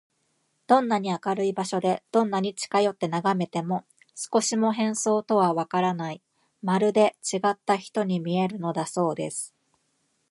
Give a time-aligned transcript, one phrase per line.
[0.65, 3.85] どんなに明るい場所で、どんなに近よってながめても、
[4.15, 6.23] 少しも変装とはわからない、
[6.63, 9.53] まるでちがった人に見えるのだそうです。